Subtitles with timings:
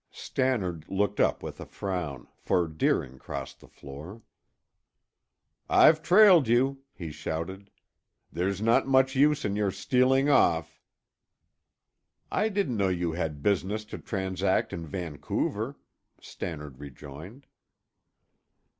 [0.09, 4.23] Stannard looked up with a frown, for Deering crossed the floor.
[5.69, 7.69] "I've trailed you!" he shouted.
[8.31, 10.81] "There's not much use in your stealing off."
[12.31, 15.77] "I didn't know you had business to transact in Vancouver,"
[16.19, 17.45] Stannard rejoined.